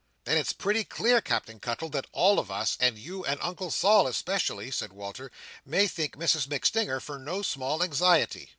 "Then 0.23 0.35
it's 0.35 0.51
pretty 0.51 0.83
clear, 0.83 1.21
Captain 1.21 1.59
Cuttle, 1.59 1.89
that 1.89 2.07
all 2.11 2.39
of 2.39 2.49
us, 2.49 2.75
and 2.79 2.97
you 2.97 3.23
and 3.23 3.39
Uncle 3.39 3.69
Sol 3.69 4.07
especially," 4.07 4.71
said 4.71 4.93
Walter, 4.93 5.29
"may 5.63 5.85
thank 5.87 6.15
Mrs 6.17 6.47
MacStinger 6.47 6.99
for 6.99 7.19
no 7.19 7.43
small 7.43 7.83
anxiety." 7.83 8.49